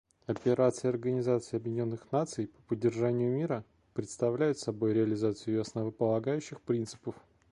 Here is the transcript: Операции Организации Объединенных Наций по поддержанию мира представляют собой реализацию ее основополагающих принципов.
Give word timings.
Операции 0.25 0.87
Организации 0.87 1.57
Объединенных 1.57 2.11
Наций 2.11 2.47
по 2.47 2.59
поддержанию 2.63 3.29
мира 3.31 3.63
представляют 3.93 4.57
собой 4.57 4.95
реализацию 4.95 5.57
ее 5.57 5.61
основополагающих 5.61 6.59
принципов. 6.61 7.13